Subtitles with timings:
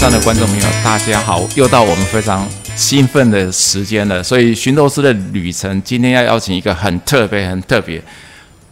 [0.00, 4.22] 上的观众朋友，大家好，又到我们非常兴奋的时间了。
[4.22, 8.02] 所以寻斗师的旅程，今天要邀请一个很特别、很特别，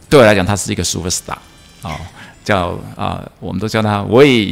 [0.09, 1.37] 对我来讲，他是一个 super star
[1.83, 1.95] 啊，
[2.43, 4.51] 叫啊，我们都叫他魏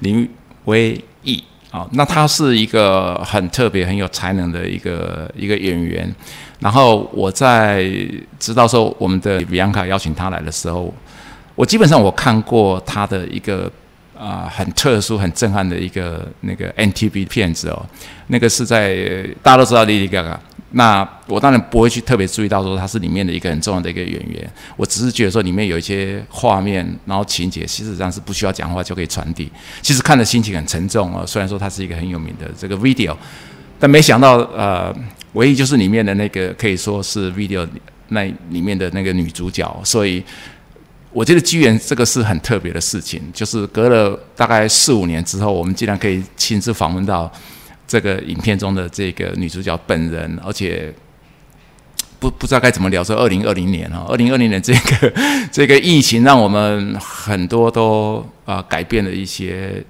[0.00, 0.26] 林
[0.64, 1.86] 威毅啊。
[1.92, 6.10] 那他是一个很特别、很有才能的一个一个演员。
[6.58, 7.86] 然后我在
[8.38, 10.90] 知道说我们的比安卡邀请他来的时候，
[11.54, 13.70] 我基本上我看过他的一个。
[14.22, 17.84] 啊，很特殊、很震撼的一个那个 NTV 片子哦，
[18.28, 20.36] 那个是在大家都知道 Lady Gaga，
[20.70, 29.50] 那我当然不会去特别注意到说他是里面的一个很重要的一个演员，我只是觉得说里面有一些画面，然后情节，事实上是不需要讲话就可以传递。
[29.80, 33.16] 其实看的心情很沉重哦，虽然说它是一个很有名的这个 video，
[33.80, 34.94] 但没想到呃，
[35.32, 37.66] 唯一就是里面的那个可以说是 video
[38.10, 40.22] 那里面的那个女主角，所以。
[41.12, 47.30] 我觉得机缘这个是很特别的事情，就是隔了大概四五年之后，我们竟然可以亲自访问到
[47.86, 50.92] 这个影片中的这个女主角本人，而且
[52.18, 53.04] 不不知道该怎么聊。
[53.04, 55.12] 说二零二零年啊，二零二零年 这个
[55.52, 59.84] 这个疫情，让我们很多都啊改变了一些。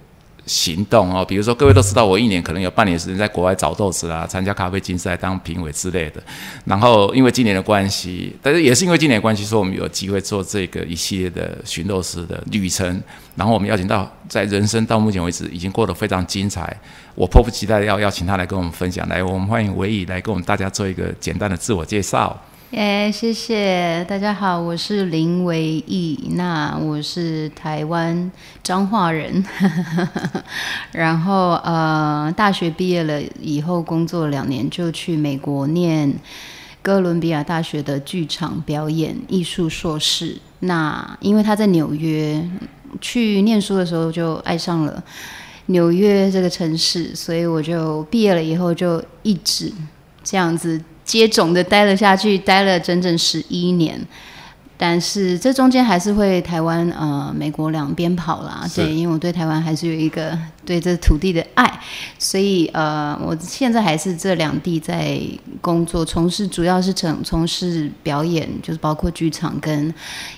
[0.46, 6.22] 行动哦，比如说各位都知道，我一年可能有半年时间在国外找豆子啊，参加咖啡竞赛当评委之类的。
[6.64, 13.00] 然后因为今年的关系，但是也是因为今年的关系，说我们有机会做这个一系列的寻豆师的旅程。
[13.34, 16.76] 然后我们邀请到，在人生到目前为止已经过得非常精彩，
[17.14, 19.08] 我迫不及待要邀请他来跟我们分享。
[19.08, 22.38] 来，我们欢迎维义来跟我们大家做一个简单的自我介绍。
[22.75, 29.45] 哎，谢谢大家好，我是林维义，那我是台湾彰化人，
[30.91, 36.11] 然后呃，大学毕业了以后工作两年，就去美国念
[36.81, 40.39] 哥伦比亚大学的剧场表演艺术硕士。
[40.61, 42.43] 那因为他在纽约
[43.03, 45.05] 去念书的时候就爱上了
[45.67, 49.71] 纽约这个城市，所以我就毕业了以后就一直
[50.25, 50.82] 这样子。
[51.04, 54.00] 接踵的待了下去，待了整整十一年，
[54.76, 61.80] 但是这中间还是会台湾呃美国两边跑啦，对，因为我对台湾还是有一个对这土地的爱，
[62.18, 65.20] 所以呃我现在还是这两地在
[65.60, 69.92] 工作，从事主要是从从事表演，就是包括剧场跟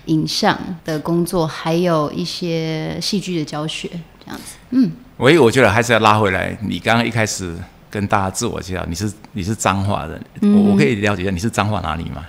[0.06, 3.88] 影像的工作，还有一些戏剧的教学
[4.25, 4.56] 这样子。
[4.70, 7.54] 嗯，喂我觉得还是要拉回来，你刚刚一开始。
[7.94, 10.21] 跟大家自我介绍，你是你是彰化人，
[10.53, 12.25] 我我可以了解一下你是彰化哪里吗？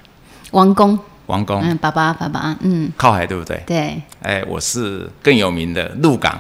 [0.52, 3.60] 王宫，王宫，嗯，爸爸，爸爸，嗯，靠海对不对？
[3.66, 6.40] 对，哎，我是更有名的鹿港，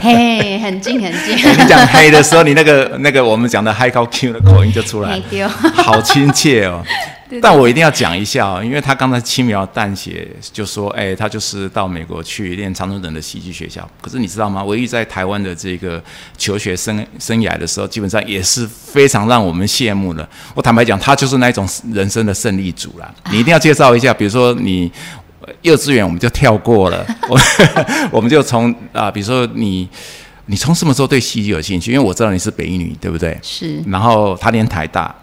[0.00, 1.34] 嘿，很近很近。
[1.58, 6.80] 你讲黑的时候，你那个那个我们讲的 high 高 Q 的口音就出来了， 好亲切哦。
[7.40, 13.88] 但我一定要讲一下哦，因为他刚才轻描淡写就说，哎，他就是到美国去练长春人的戏剧学校。
[14.00, 14.64] 可是你知道吗？
[14.64, 16.02] 唯一在台湾的这个
[16.36, 20.28] 求学生生涯的时候，基本上也是非常让我们羡慕的。
[20.54, 23.12] 我坦白讲，他就是那种人生的胜利组啦。
[23.30, 24.90] 你一定要介绍一下，比如说你
[25.62, 27.38] 幼稚园我们就跳过了，我
[28.10, 29.88] 我们就从啊，比如说你
[30.46, 31.92] 你从什么时候对戏剧有兴趣？
[31.92, 33.38] 因为我知道你是北一女，对不对？
[33.42, 33.82] 是。
[33.86, 35.14] 然后他念台大。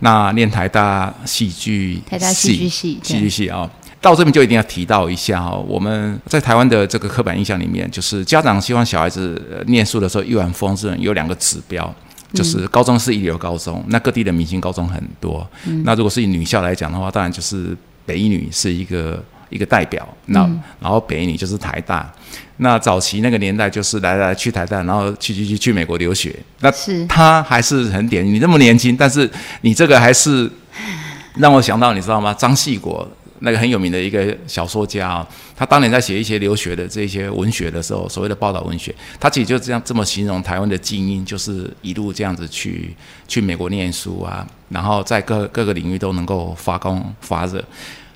[0.00, 3.68] 那念台大戏剧台大戏剧系戏剧系啊，
[4.00, 5.64] 到这边就一定要提到一下哦。
[5.68, 11.94] 我们在台湾的这个刻板印象里面，就是家长希望小孩子念书的时候一帆风顺，有两个指标，
[12.32, 15.46] 就是高中是一流高中，那各地的明星高中很多。
[15.84, 19.22] 那如果是以女校来讲的话，当然就是北一女是一个。
[19.48, 20.40] 一个代表，那
[20.80, 22.12] 然后北女就是台大，
[22.58, 26.70] 那早期那个年代就是来来去台大，然后去去去去美国留学，那
[27.06, 28.34] 他还是很典型。
[28.34, 29.30] 你这么年轻，但是
[29.60, 30.50] 你这个还是
[31.36, 32.34] 让我想到，你知道吗？
[32.34, 33.06] 张系国
[33.40, 42.96] 那个很有名的一个小说家啊，他当年在写一些留学的这些文学的时候，所谓的报道文学，他其实就这样这么形容台湾的精英，就是一路这样子去
[43.28, 47.62] 去美国念书啊，然后在各各个领域都能够发光发热。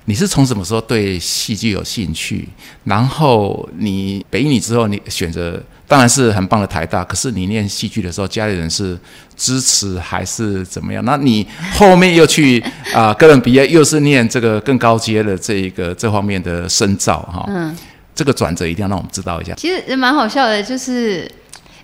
[0.05, 2.49] 你是从什么时候对戏剧有兴趣？
[2.83, 7.03] 然后你北影之后，你选择当然是很棒的台大。
[7.03, 8.97] 可是你念戏剧的时候，家里人是
[9.37, 11.05] 支持还是怎么样？
[11.05, 12.61] 那你后面又去
[12.93, 17.45] 啊哥伦比亚，又是念这个更高阶的这一个这方面的深造哈？
[17.47, 17.77] 嗯，
[18.15, 19.53] 这个转折一定要让我们知道一下。
[19.53, 21.31] 其实也蛮好笑的，就是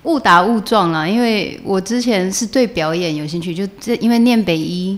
[0.03, 1.07] 误打误撞啦。
[1.07, 4.97] 因为我之前是对表演有兴趣，就这因为念北医。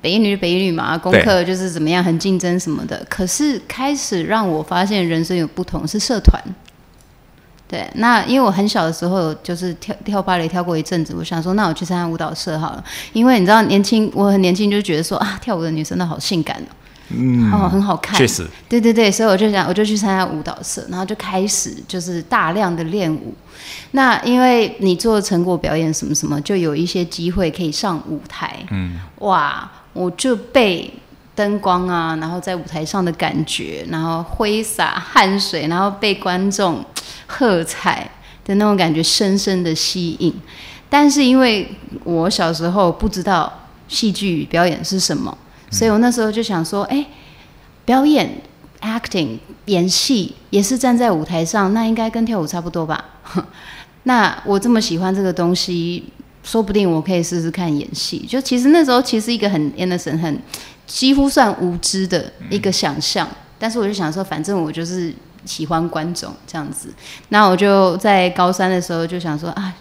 [0.00, 3.04] 北一女北一女嘛，功课就是怎么样，很竞争什么的。
[3.08, 6.42] 可是开始让我发现人生有不同，是社团。
[7.66, 12.82] 对，那因为我很小的时候就是跳跳芭蕾跳过一阵子，我想说，那我去参加舞蹈社好了。
[13.12, 16.72] 因为你知道，年轻我很年轻就觉得说啊，跳舞的女生都好性感哦。
[17.10, 23.34] 嗯，哦，很好看，确实，对对对，所以我就想，我就去参加舞蹈社，然后就开始就是大量的练舞。
[23.92, 28.56] 那因为你做成果表演什么什么，就有一些机会可以上舞台。
[28.70, 30.88] 嗯，哇，我就被
[31.34, 36.84] 灯光啊，然后在舞台上的感觉，然后挥洒汗水，然后被观众
[37.26, 38.08] 喝彩
[38.44, 40.32] 的那种感觉深深的吸引。
[40.88, 41.68] 但是因为
[42.04, 43.52] 我小时候不知道
[43.88, 45.36] 戏剧表演是什么，
[45.70, 47.04] 所以我那时候就想说，哎，
[47.84, 48.40] 表演
[48.80, 53.04] acting 演戏也是站在舞台上，那应该跟跳舞差不多吧？
[54.04, 56.04] 那我这么喜欢这个东西，
[56.48, 58.24] 说不定我可以试试看演戏。
[58.26, 60.40] 就其实那时候其实一个很 innocent、很
[60.86, 63.28] 几乎算无知的一个想象，
[63.58, 65.12] 但是我就想说，反正我就是
[65.44, 66.88] 喜欢观众这样子。
[67.28, 69.74] 那我就在高三的时候就想说啊。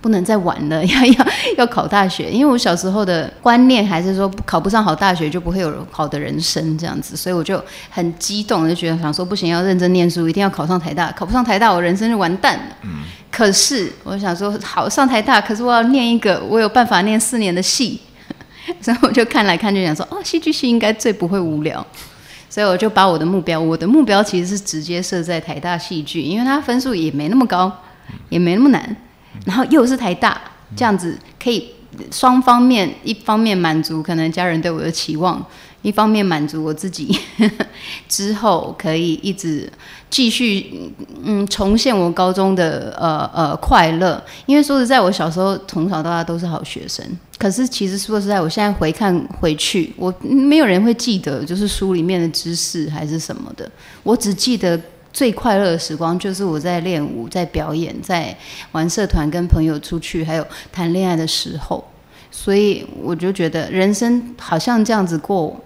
[0.00, 1.26] 不能再玩了， 要要
[1.58, 2.30] 要考大学。
[2.30, 11.12] 因为我小时候的观念还是说，考不上好大学就不会有好的人生这样子，所以我就很激动，就觉得想说不行，要认真念书，一定要考上台大。
[11.12, 12.64] 考不上台大，我人生就完蛋了。
[12.82, 13.02] 嗯。
[13.30, 18.00] 可是我想说，好上台大，可是我要念一个我有办法念四年的戏，
[18.82, 21.86] 所以我就看来看去想说，哦，戏剧系应该最不会无聊，
[22.48, 27.70] 所以我就把我的目标，我的目标其实是直接设在台大戏剧，因为它分数也没那么高，
[28.30, 28.96] 也没那么难。
[29.46, 30.40] 然后又是台大，
[30.76, 31.70] 这样子可以
[32.10, 35.44] 双方面，一方面满足可能家人对我的期望，
[35.82, 37.18] 一方面满足我自己，
[38.08, 39.70] 之后可以一直
[40.08, 40.92] 继续
[41.24, 44.22] 嗯重现我高中的呃呃快乐。
[44.46, 47.04] 因为说实在，我小时候从小到大都是好学生，
[47.38, 53.70] 可是其实说实在，我现在回看回去，我没有人会记得就是书里面的知识还是什么的，
[54.02, 54.80] 我只记得。
[55.12, 58.36] 最快乐的时光就是我在练舞、在表演、在
[58.72, 61.84] 玩社团、跟朋友出去，还有谈恋爱的时候。
[62.30, 65.60] 所以我就觉得人生好像这样子过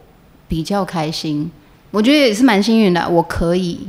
[0.48, 1.50] 比较开心。
[1.90, 3.86] 我觉得也是蛮幸运的，我可以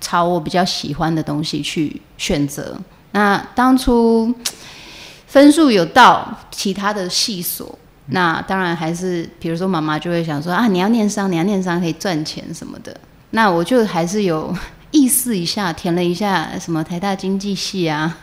[0.00, 2.74] 朝我比较喜欢的东西去选择。
[3.12, 4.34] 那当初
[5.28, 12.96] 分数有到其他的系所，那当然还是比如说妈妈就会想说啊，你要念商，你要念商可以赚钱什么的。
[13.30, 14.56] 那我就还是有。
[14.94, 18.16] 意思一下，填了一下什么台大经济系啊，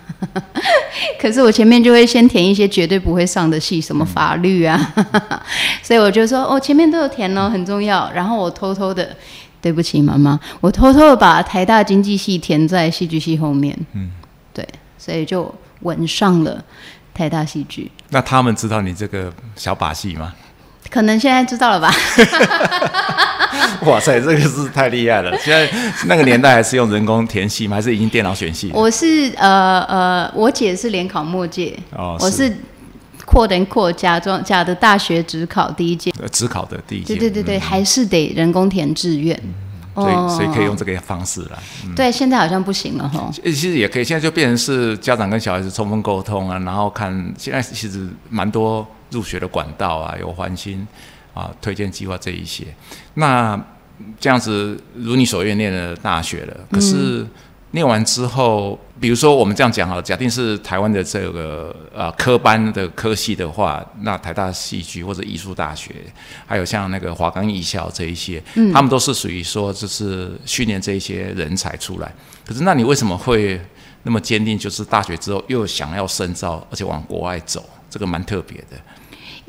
[1.20, 4.94] 可是我前面就会先填一些绝对不会上的系，什么法律啊，
[5.84, 8.10] 所以我就说哦，前面都有填哦，很重要。
[8.16, 9.14] 然后我偷偷的，
[9.62, 14.10] 对不起妈妈，我偷偷的把台大经济系填在戏剧系后面，嗯，
[14.54, 14.66] 对，
[14.98, 16.64] 所以就吻上了
[17.14, 17.92] 台大戏剧。
[18.12, 20.34] 那他们知道你这个小把戏吗？
[20.90, 21.94] 可能现在知道了吧？
[23.86, 25.38] 哇塞，这个是太厉害了！
[25.40, 25.70] 现在
[26.06, 27.76] 那个年代还是用人工填戏吗？
[27.76, 28.72] 还是已经电脑选戏？
[28.74, 32.52] 我是呃呃，我姐是联考末届，哦，我是
[33.26, 39.38] 扩等扩假装假的大学只考第一届，只考的第一届，对对对对，还是得人工填志愿，
[39.96, 41.58] 所以所以可以用这个方式来。
[41.96, 43.30] 对，现在好像不行了哈。
[43.44, 50.88] 其实也可以，现在就变成是家长跟小孩子充分沟通啊，然后看现在其实蛮多入学的管道啊，有环心。
[51.34, 52.66] 啊，推荐计划这一些，
[53.16, 53.60] 那
[54.20, 57.26] 这样子如你所愿念了大学了，可是
[57.72, 65.96] 念完之后，比如说我们这样讲哈，假定是台湾的这个呃科班的科系的话，那台大戏剧或者艺术大学，
[66.46, 68.44] 还有像那个华冈艺校这一些，
[68.74, 72.14] 他们都是属于说就是训练这一些人才出来。
[72.46, 73.62] 可是那你为什么会
[74.04, 78.76] 那么坚定，就是大学之后又想要深造，而且往国外走，这个蛮特别的。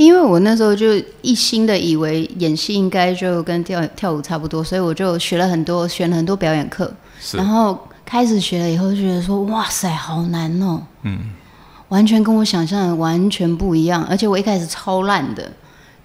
[0.03, 6.93] 因为我那时候就一心的以为演戏应该就跟跳跳舞差不多，所以我就学了很多，选了很多表演课。
[7.33, 10.83] 然后开始学了以后，就觉得说哇塞，好难哦。
[11.03, 11.31] 嗯。
[11.89, 15.53] 完全跟我想象的完全不一样，而且我一开始超烂的，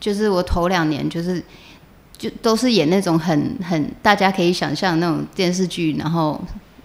[0.01, 1.41] 就是我头两年就是
[2.17, 6.41] 就都是演那种很很大家可以想象那种电视剧，然后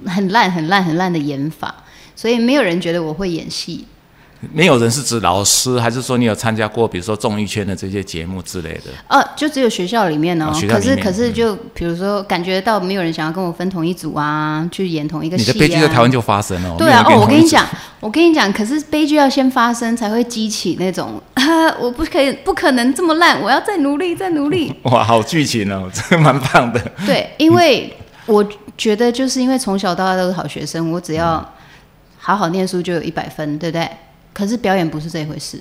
[0.07, 1.75] 很烂很烂很烂的演法，
[2.15, 3.85] 所以没有人觉得我会演戏。
[4.51, 8.91] 没有人是指老师，还是说你有参加过，比如说综艺圈的这些节目之类的？
[9.07, 10.53] 呃，就只有学校里面哦。
[10.69, 15.53] 可是可是就比如说，感觉到没有人想要跟我分同一组啊，去演同一个戏啊。
[15.55, 16.75] 你的悲剧在台湾就发生了。
[16.77, 17.65] 对啊，哦，我跟你讲，
[18.01, 21.23] 我跟你讲，可是悲剧要先发生才会激起那种，
[21.81, 24.75] 我不可以，不可能这么烂，我要再努力，再努力。
[24.85, 26.81] 哇，好剧情哦， 这蛮棒的。
[27.07, 27.95] 对，因为
[28.27, 28.45] 我
[28.77, 31.49] 觉得就是因为从小到大都是好学生，我只要
[32.19, 33.89] 好好念书就有一百分，对不对？
[34.33, 35.61] 可是表演不是这回事，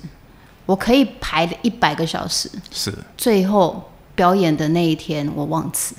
[0.66, 5.94] 我可以排一百个小时，是最后表演的那一天我忘词，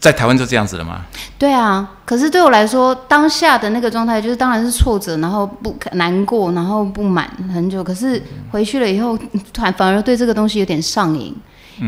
[0.00, 1.06] 在台湾就这样子了吗？
[1.38, 7.84] 对啊，可是对我来说，当下的那个状态就是当然是挫折，然后不难过，然后不满很久。
[7.84, 9.18] 可是回去了以后，
[9.54, 11.34] 反反而对这个东西有点上瘾，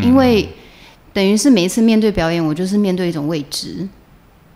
[0.02, 0.48] 因为
[1.12, 3.88] 等于是每一次面对表演，我就是面对一种未知。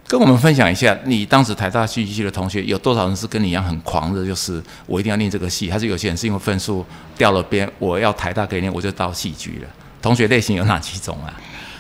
[0.09, 6.85] 跟我们分享一下，你当时台大戏剧系的同学有多少人是跟你一样很狂的，就是我一定要念这个戏，还是有些人是因为分数
[7.19, 9.69] 掉了边，我要台大可以念，我就到戏剧了。
[10.01, 11.29] 同学类型有哪几种啊？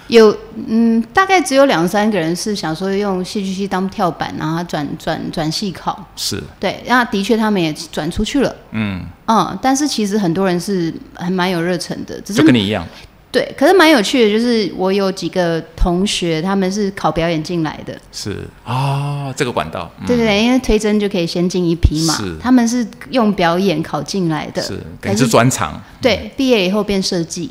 [0.09, 0.35] 有，
[0.67, 6.03] 嗯，大概只有两三个人是想说用戏剧系当跳板，然后转转转系考。
[6.17, 8.55] 是对，那的确他们也转出去了。
[8.73, 12.87] 嗯嗯，但是其实很多人是还蛮有热忱的，只是就跟你一样，
[13.31, 17.95] 对，可是蛮有趣的，就是我有几个同学，他们是考表演进来的。
[18.11, 18.49] 是。
[18.65, 20.07] 啊、这个管道，嗯。
[20.07, 27.51] 对对对，因为推甄就可以先进一批嘛是，他们是用表演考进来的，是，还可是专长对，毕业以后变设计，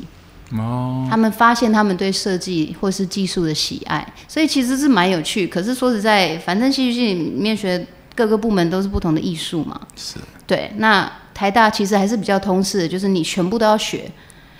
[0.53, 5.45] 哦，他们发现他们对设计或是技术的喜爱，所以其实是蛮有趣。
[5.45, 10.15] 可是说实在，反正戏剧系里面学各个部门都是不同的艺术嘛，是。
[10.47, 10.71] 对。
[10.77, 14.09] 那台大其实还是比较通识的，就是你全部都要学，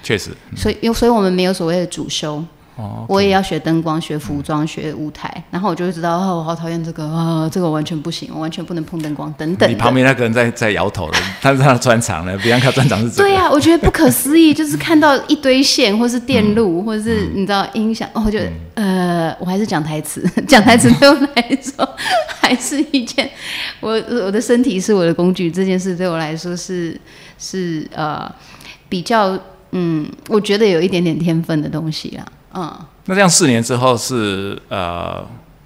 [0.07, 2.41] 确实所以所以我们没有所谓的主修。
[2.77, 9.67] 哦，我也要学灯光、学服装、学舞台，然后我就会知道，哦，我好讨厌这个啊，这个完全不行，我完全不能碰灯光等等。
[9.67, 21.95] 你旁边那个人在在摇头了，他是他的专长呢，比安卡专长是这个，对呀、我觉得不可思议，就是看到一堆线，或是电路，或者是你知道音响，哦我觉得呃，我还是讲台词，讲台词对我来说
[22.39, 23.27] 还是一件，
[23.79, 26.95] 我我的身体是我的工具，这件事对我来说是
[27.39, 28.31] 是呃
[28.87, 29.35] 比较
[29.79, 32.75] 嗯，我觉得有一点点天分的东西啦，嗯。
[33.05, 35.23] 那这样四年之后是呃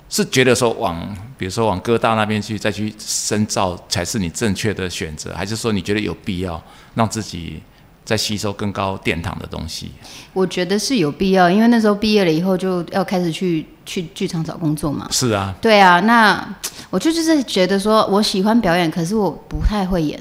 [0.09, 6.61] 是觉得说往比如说往哥大那边去再去深造才是你正确的选择，还是说你觉得有必要
[6.95, 7.63] 让自己
[8.03, 9.91] 再吸收更高殿堂的东西？
[10.33, 15.07] 我觉得是有必要，因为那时候毕业了以后就要开始去去剧场找工作嘛。
[15.09, 16.55] 是啊，对啊，那
[16.89, 20.19] 我就就是觉得说我喜欢表演，可是我不太会演。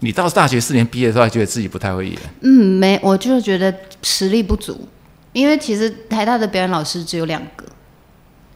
[0.00, 4.88] 你到大学四年毕业的时候还觉得自己不太会演，嗯，没，我就是觉得实力不足，
[5.32, 7.64] 因为其实台大的表演老师只有两个。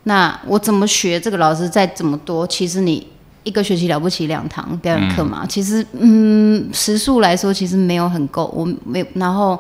[0.05, 3.07] 那我怎么学这个老师再怎么多，其实你
[3.43, 9.59] 一个学期了不起两堂表演课嘛，其实嗯时数来说其实没有很够，我没有，然后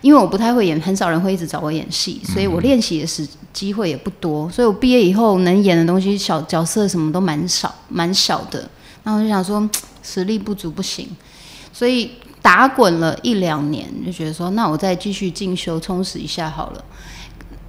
[0.00, 8.68] 因为我不太会演，很少人会一直找我演戏，所以我练习的时机会也不多，所以我毕业以后能演的东西小角色什么都蛮少，蛮少的。
[9.06, 9.70] 然后我就想说
[10.02, 11.08] 实力不足不行，
[11.72, 12.10] 所以
[12.42, 16.84] 打滚了一两年，就觉得说那我再继续进修充实一下好了。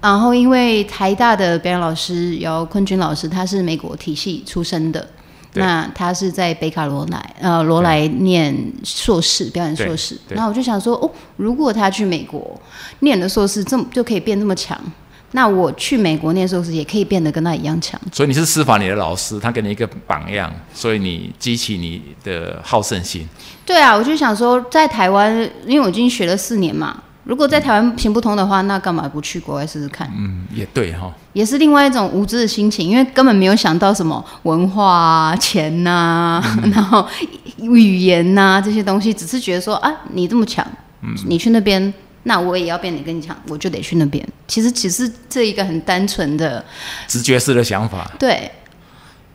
[0.01, 5.07] 然后因为台大的表演老师姚坤君老师，他是美国体系出身的。
[5.53, 10.13] 那他是在北卡罗来呃罗来念硕士，表演硕士。
[10.15, 12.59] 对对然后我就想说，哦，如果他去美国
[12.99, 14.79] 念的硕士，这么就可以变这么强，
[15.31, 17.99] 那我去美国念硕士也可以变得跟他一样强。
[18.11, 23.27] 所以你是司法你的老师，他给你一个榜样，所以你激起你的好胜心。
[23.65, 25.33] 对啊，我就想说，在台湾，
[25.65, 30.09] 因为我已经学了四年嘛，如果在台湾行不通的话，那干嘛不去国外试试看？
[30.17, 36.41] 嗯，也对哈、也是另外一种无知的心情，因为根本没有想到什么文化啊、钱呐、
[36.71, 37.05] 然后
[37.57, 40.65] 语言呐、这些东西，只是觉得说啊，你这么强，
[41.01, 41.93] 嗯你去那边，
[42.27, 44.27] 那我也要变得跟你强，我就得去那边。
[44.49, 46.63] 其实只是这一个很单纯的
[47.07, 48.11] 直觉式的想法。
[48.19, 48.51] 对，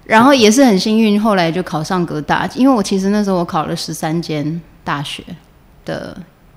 [0.04, 5.24] 然后也是很幸运，后来就考上哥大，因为我其实那时候我考了十三间大学
[5.86, 6.14] 的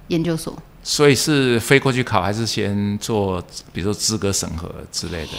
[0.09, 0.53] 研究所。
[0.83, 5.31] 所以是飞过去考，还是先做，比如说资格审核之类的？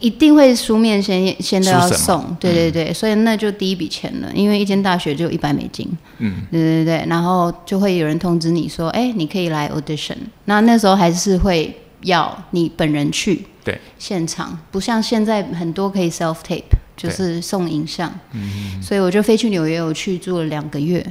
[0.00, 13.78] 一定会书面先先都要送，对对对，所以那就第一笔钱了，因为一间大学就一百美金，嗯，对对对，然后就会有人通知你说，哎，你可以来 audition，那那时候还是会要你本人去对。
[13.98, 16.62] 现场，不像现在很多可以 self tape，
[16.96, 21.04] 就是送影像，嗯，所以我就飞去纽约，我去住了两个月，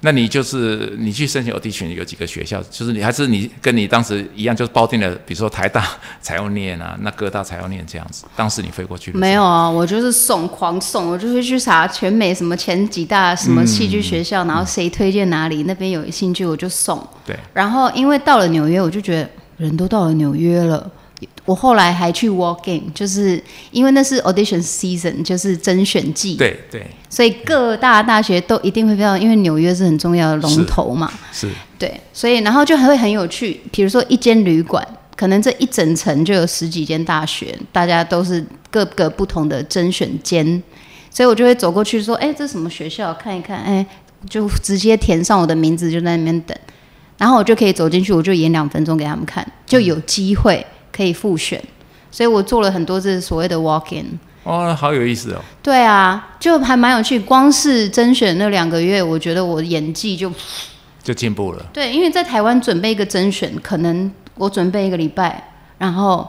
[0.00, 2.62] 那你就是你去申请 audition 有几个学校？
[2.70, 5.84] 就是你还是你跟你当时一样，就是包定了，比如说台大
[6.22, 8.24] 才要念啊，那哥大才要念这样子。
[8.36, 17.04] 当时你飞过去没有啊，我就是送狂送，我就是去查全美什么前几大什么戏剧学校，然后谁推荐哪里，那边有兴趣我就送。
[17.26, 20.88] 对，然后因为到了纽约，我就觉得人都到了纽约了。
[21.44, 26.86] 我后来还去 walk in，就是因为那是 audition season，就是甄选季，对对。
[27.08, 31.48] 所以各大大学都一定会到，因为纽约是很重要的龙头嘛，是
[31.78, 40.62] 对，所以然后就还会很有趣，比如说一间旅馆，可能这一整层就有十几间大学，大家都是各个不同的甄选间，
[41.10, 43.12] 所以我就会走过去说：“哎，这什么学校？
[43.14, 43.84] 看一看。”哎，
[44.28, 46.56] 就直接填上我的名字，就在那边等，
[47.16, 50.66] 然后我就可以走进去，我就演两分钟给他们看，就有机会
[50.98, 51.62] 可以复选。
[52.10, 54.18] 所以我做了很多次所谓的 walk in。
[54.42, 55.40] 哦，好有意思哦。
[55.62, 57.20] 对啊，就还蛮有趣。
[57.20, 60.32] 光是甄选那两个月，我觉得我演技就
[61.02, 66.26] 就进步了，对，因为在台湾准备一个甄选，可能我准备一个礼拜，然后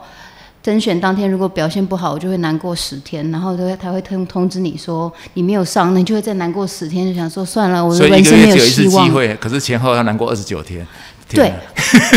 [0.61, 9.05] 甄选当天如果表现不好，我就会难过十天，然后他会他会通通知你说你没有上，那你就会再难过十天，就想说算了，我人生没有一次希望。
[9.05, 10.85] 机会，可是前后要难过二十九天。
[11.29, 11.53] 天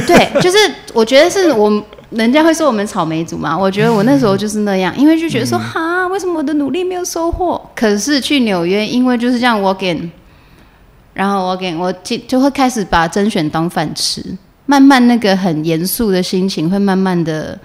[0.07, 0.57] 对，对，就是
[0.93, 7.61] 我觉得是我人家会说我们草莓族嘛，我觉得我那时候就是那样，因为就觉得说哈，为什么我的努力没有收获？
[7.75, 10.11] 可是去纽约，因为就是这样 walk in，
[11.15, 14.23] 然后 walk in，我就就会开始把甄选当饭吃，
[14.67, 17.59] 慢慢那个很严肃的心情会慢慢的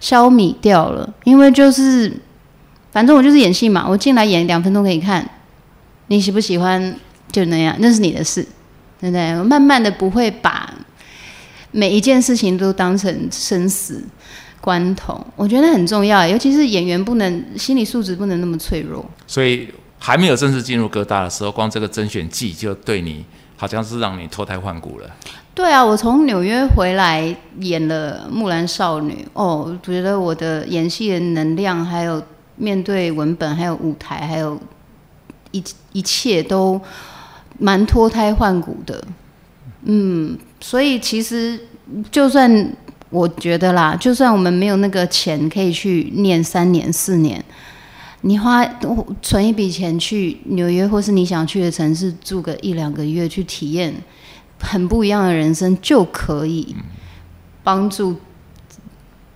[0.00, 2.12] 消弭掉了，因为就是
[2.92, 5.28] 反正我就是演戏嘛，我进来演两分钟给你看，
[6.06, 6.94] 你喜不喜欢
[7.30, 8.46] 就那样，那是你的事。
[8.98, 9.38] 对不对？
[9.38, 10.72] 我慢慢的不会把
[11.76, 14.02] 每一件事情都当成生死
[14.62, 19.04] 关头，我觉得很重要，尤其是演员不能心理素质不能那么脆弱。
[19.26, 19.68] 所以
[19.98, 23.22] 还没有正式进入哥大的时候，光这个甄选季就对你
[23.58, 25.10] 好像是让你脱胎换骨了。
[25.54, 32.22] 对啊，我从纽约回来演了《木兰少女》，哦，我觉得我的演戏的能量，还有
[32.56, 34.58] 面对文本，还有舞台，还有
[35.50, 36.80] 一一切都
[37.58, 39.04] 蛮脱胎换骨的。
[39.88, 40.36] 嗯，
[40.68, 41.56] 所以其实
[42.10, 42.76] 就算
[43.08, 47.40] 我觉得啦，就算我们没有那个钱可以去念三年四年，
[48.22, 48.66] 你花
[49.22, 53.94] 存一笔钱去纽约或是你想去的城市住个一两个月，去体验
[54.60, 56.74] 很不一样的人生，就可以
[57.62, 58.16] 帮助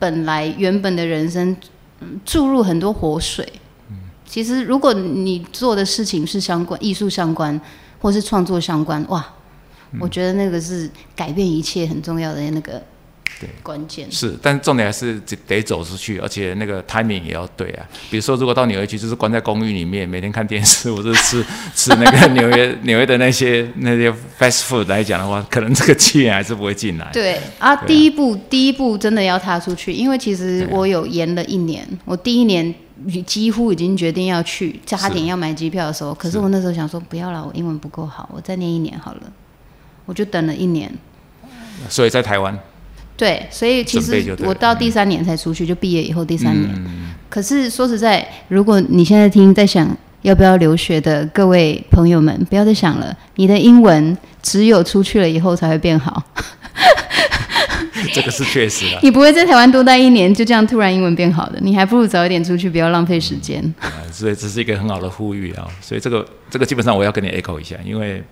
[0.00, 1.56] 本来原本的人生
[2.00, 3.49] 嗯注入很多活水。
[4.26, 7.60] 其实，如果你做的事情是相关艺术相关，
[8.00, 9.25] 或是创作相关，哇，
[9.99, 12.80] 我觉得那个是改变一切很重要的那个
[13.40, 14.11] 对关键。
[14.11, 17.88] 是，但重点还是得得走出去，而且那个 timing 也要对啊。
[18.11, 21.44] 比如说，如果到纽约去，就是关在公寓里面，每天看电视，或者吃
[21.75, 27.09] 吃那个纽约纽约的那些那些 fast food 来讲的话，可能这个气源还是不会进来。
[27.12, 32.75] 对啊，对啊第一步，第一步真的要踏出去，因为其实我有延了一年，我第一年
[33.25, 39.22] 几乎已经决定要去，差点要买机票的时候，可是是我那时候想说，不要了，我英文不够好，我再念一年好了，
[40.11, 40.92] 我就等了一年。
[41.88, 42.59] 所以在台湾，
[43.16, 46.68] 对，所以其实我到第三年才出去，就毕业以后第三年。
[47.29, 56.20] 可是说实在，如果你现在听在想要不要留学的各位朋友们，不要再想了，你的英文只有出去了以后才会变好。
[58.12, 58.99] 这个是确实的。
[59.05, 61.59] 你不会在台湾多待一年，就这样突然英文变好的。
[61.61, 63.62] 你还不如早一点出去，不要浪费时间。
[63.79, 65.66] 啊所以这是一个很好的呼吁啊。
[65.81, 68.23] 所以这个这个基本上我要跟你 echo 一下，因为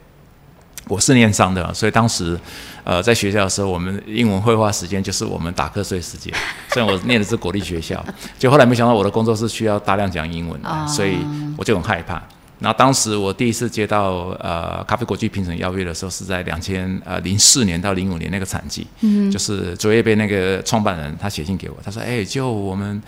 [0.88, 2.38] 我是念商的啊，所以当时
[2.82, 6.32] 呃在学校的时候，我们英文绘画时间就是我们打瞌睡时间。
[6.72, 8.04] 虽然我念的是国立学校，
[8.38, 11.18] 就后来没想到我的工作是需要大量讲英文的，哦所以
[11.56, 12.22] 我就很害怕。
[12.60, 23.00] 然后当时我第一次接到呃咖啡国际评审邀约的时候，是在两千呃零四年到零五年那个产季，嗯，就是卓越杯那个创办人他写信给我，他说：“哎、就我们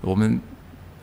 [0.00, 0.40] 我们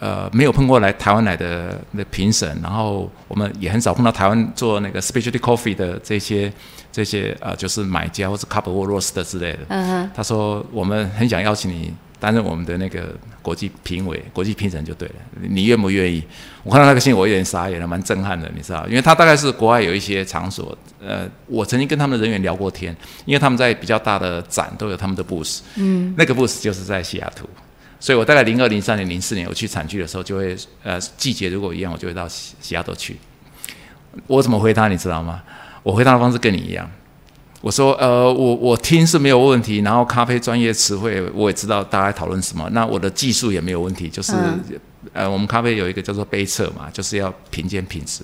[0.02, 6.52] 呃没有碰过来台湾来的那评审，然后我们也很少碰到台湾做那个 specialty coffee 的这些
[6.92, 9.60] 这些呃就是买家或是 cup 或 roast 之类的。
[9.70, 16.24] 嗯哼，他说我们很想邀请你担任我们的那个国际评委、国际评审就对了，你愿不愿意？
[16.64, 27.48] 我看到那个信，我有点傻眼了，蛮震撼的，你知道，因为他大概是国外有一些场所，呃，我曾经跟他们的人员聊过天，因为他们在比较大的展都有他们的 booth，嗯，那个 booth 就是在西雅图。
[28.02, 33.16] 所以我大概零二、零三年、零四年我去产区的时候，就会呃季节如果一样，我就会到西西雅图去。
[34.28, 35.42] 我怎么回答你知道吗？
[35.84, 36.90] 我回答的方式跟你一样。
[37.62, 44.60] 我说呃，我我听是没有问题，然后咖啡专业词汇我也知道大家讨论什么，那我的技术也没有问题，就是、嗯
[45.14, 48.24] 呃，我们咖啡有一个叫做杯测嘛，就是要评鉴品质。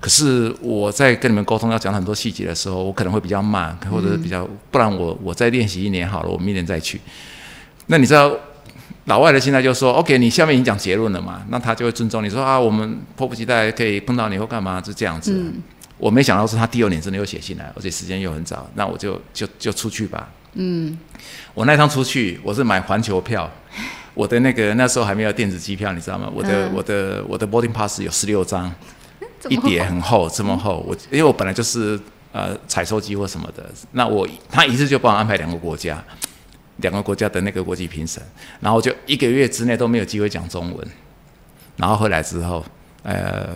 [0.00, 6.98] 可是我在跟你们沟通要讲很多细节的时候，我可能会比较慢，或者是比较，不然我我再练习一年好了，我明年再去。
[7.86, 8.34] 那你知道
[9.10, 15.52] 老外的现在就说，OK，你下面已经讲结论了嘛，那他就会尊重你说啊，我们迫不及待可以碰到你或干嘛，就这样子。
[15.98, 20.28] 我没想到是他第二年真的又写信来，而且时间又很早，那我就就就出去吧。
[20.54, 20.96] 嗯，
[21.54, 23.50] 我那趟出去，我是买环球票，
[24.14, 26.30] 我的那个那时候还没有电子机票，你知道吗？
[26.32, 28.72] 我的、嗯我的我的 boarding pass 有十六张，
[29.50, 30.84] 一叠很厚，这么厚。
[30.86, 31.98] 我因为我本来就是
[32.30, 36.00] 呃采收机或什么的，那我他一次就帮我安排两个国家，
[36.80, 38.22] 两个国家的那个国际评审，
[38.60, 40.88] 然后就一个月之内都没有机会讲中文，
[41.76, 42.64] 然后回来之后，
[43.02, 43.48] 呃。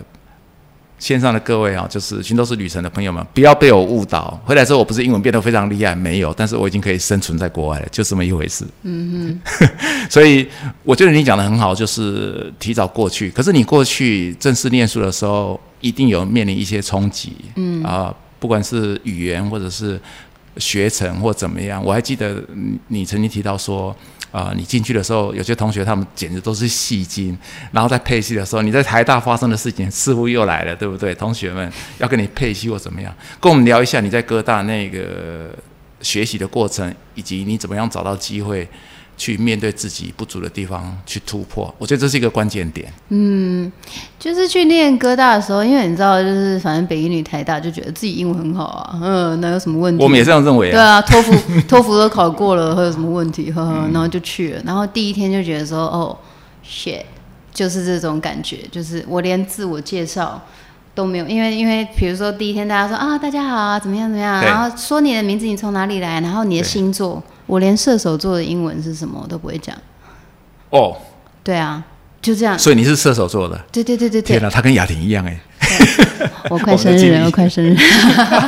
[0.97, 4.39] 线上的各位啊，就是寻都是旅程的朋友们，不要被我误导。
[4.45, 8.65] 回来之后，我不是英文变得非常厉害，没有，但是我已经可以生存在国外了，就这么一回事。
[8.83, 9.69] 嗯哼，
[10.09, 10.47] 所以
[10.83, 13.29] 我觉得你讲的很好，就是提早过去。
[13.29, 19.99] 可是你过去正式念书的时候，一定有面临一些冲击，嗯啊、不管是语言或者是
[20.57, 21.83] 学成或怎么样。
[21.83, 22.43] 我还记得
[22.87, 23.95] 你曾经提到说，
[24.31, 27.37] 啊、你进去的时候，有些同学他们简直都是戏精，
[27.71, 31.15] 然后在配戏的时候，你在台大发生的事情似乎又来了，对不对？
[31.15, 35.49] 同学们要跟你配戏或怎么样，跟我们聊一下你在哥大那个
[36.01, 38.67] 学习的过程，以及你怎么样找到机会
[39.17, 41.73] 去面对自己不足的地方去突破。
[41.77, 42.91] 我觉得这是一个关键点。
[43.09, 43.71] 嗯
[44.19, 50.03] 就是去练哥大的时候，因为你知道，就是反正北一女、台大就觉得自己英文很好啊，嗯，哪有什么问题？
[50.03, 50.71] 我们也这样认为啊。
[50.71, 53.51] 对啊，托福托福都考过了，会有什么问题？
[53.51, 56.17] 呵呵，然后就去了，然后第一天就觉得说，哦
[56.67, 57.03] ，shit，
[57.53, 60.41] 就是这种感觉，就是我连自我介绍
[60.95, 69.75] 都没有，因为因为比如说第一天大家说啊，大家好啊，怎么样怎么样，然后说你的名字，你从哪里来，然后你的星座，我连射手座的英文是什么我都不会讲，
[70.69, 70.95] 哦，
[71.43, 71.83] 对啊，
[72.21, 73.55] 就这样，所以你是射手座的。
[73.71, 75.39] 对对对对对，天哪，他跟雅婷一样哎，
[76.49, 77.75] 我快 生日了，我快生日，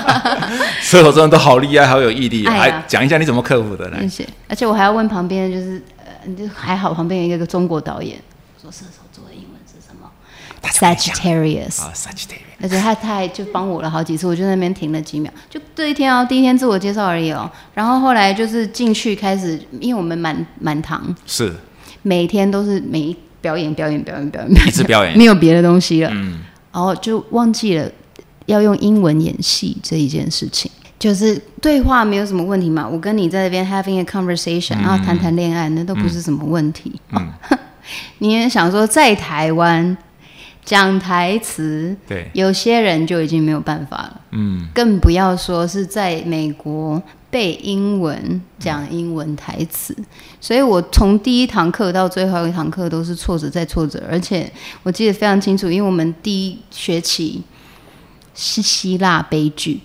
[0.82, 2.54] 射手座人都好厉害，好有毅力啊！
[2.58, 4.24] 哎来讲一下你怎么克服的呢谢。
[4.24, 4.30] 谢。
[4.48, 8.18] 而且我还要问旁边，就是呃，就还好，旁边有一个中国导演
[8.62, 9.04] 说射手
[10.72, 11.82] ？Sagittarius。
[11.82, 12.42] 啊，Sagittarius。
[12.60, 17.50] 而且他他还就帮我了好几次，我就在那边停了几秒，就这一天哦，第一天自我介绍而已哦。
[17.76, 21.56] 然后后来就是进去开始，因为我们满满堂，是
[22.02, 26.10] 每天都是每一表演表演表演表演，表一直表演演，没有别的东西了。
[26.12, 26.40] 嗯，
[26.72, 27.88] 然后就忘记了
[28.48, 30.72] 要用英文演戏这一件事情。
[30.98, 37.00] 就是对话没有什么问题嘛，我跟你在那边 having a conversation，、然后谈谈恋爱，那都不是什么问题。
[37.12, 37.30] 嗯
[38.18, 39.96] 你也想说在台湾
[40.68, 49.96] 讲台词，对，有些人就已经没有办法了，嗯，更不要说是在美国背英文讲英文台词。
[50.42, 54.52] 所以我从第一堂课到最后一堂课都是挫折再挫折，而且
[54.84, 57.42] 我记得非常清楚，因为我们第一学期
[58.36, 59.80] 是希腊悲剧。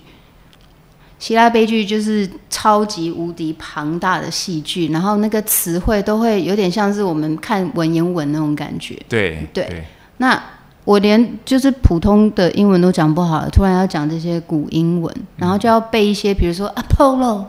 [1.17, 9.01] 希腊悲剧就是超级无敌庞大的戏剧，然后那个词汇都会有点像是我们看文言文那种感觉。
[9.07, 9.85] 对对
[10.17, 10.43] 那
[10.85, 17.45] 我连就是普通的英文都讲不好了，突然要讲这些古英文，然后就要背一些，比如说 Apollo、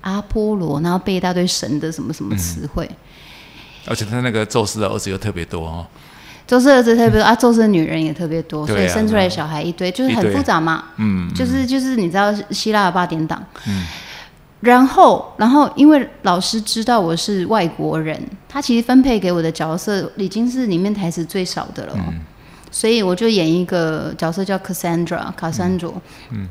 [0.00, 2.88] 阿波罗，然后背一大堆神的什么什么词汇。
[3.86, 5.86] 而且他那个宙斯的儿子又特别多哦。
[6.46, 10.84] 宙斯儿子特别多啊，宙斯的女人也特别多，啊所以生出来的小孩一堆，就是很复杂嘛。
[10.96, 13.86] 嗯，就是就是你知道希腊的八点档，嗯。
[14.60, 22.14] 然后然后因为老师知道我是外国人，他其实分配给我的角色已经是里面台词最少的了哦，
[22.72, 25.94] 所以我就演一个角色叫 Cassandra 卡珊卓，
[26.30, 26.48] 嗯，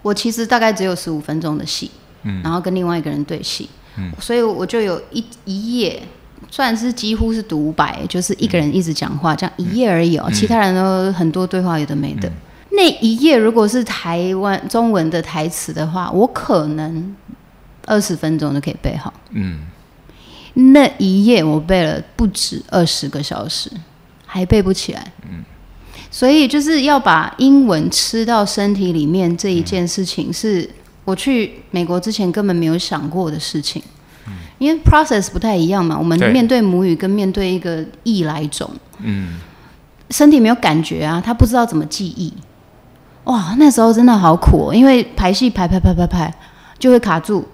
[0.00, 1.90] 我其实大概只有十五分钟的戏，
[2.22, 3.68] 嗯，然后跟另外一个人对戏，
[3.98, 6.02] 嗯，所以我就有一一页。
[6.50, 10.30] 算是几乎是独白，就是一个人一直讲话，这样一页而已哦。
[10.32, 12.30] 其他人都很多对话，有的没的。
[12.70, 17.14] 那一页如果是台湾中文的台词的话，我可能
[17.86, 19.12] 二十分钟就可以背好。
[19.32, 19.66] 嗯，
[20.54, 23.68] 那一页我背了不止二十个小时，
[24.28, 25.12] 还背不起来。
[25.22, 25.42] 嗯，
[26.10, 30.68] 所以就是要把英文吃到身体里面这一件事情，是
[31.04, 33.82] 我去美国之前根本没有想过的事情。
[34.58, 39.38] 因为 process 不太一样嘛，我们面对母语跟面对一个异来种，嗯，
[40.10, 42.34] 身体没有感觉啊，他不知道怎么记忆。
[43.24, 46.34] 哇，那时候真的好苦、哦，因为排戏排排排排排
[46.76, 47.46] 就会卡住，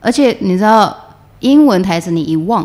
[0.00, 0.94] 而且你知道
[1.38, 2.62] 英文台词你一忘，